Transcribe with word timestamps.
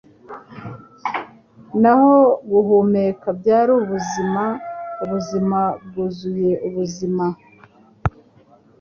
Nkaho 1.79 2.13
guhumeka 2.49 3.27
byari 3.39 3.71
ubuzima! 3.81 4.43
Ubuzima 5.03 5.59
bwuzuye 5.85 6.51
ubuzima 6.67 7.25